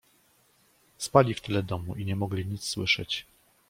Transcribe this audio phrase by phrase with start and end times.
[0.97, 3.25] "Spali w tyle domu i nie mogli nic słyszeć."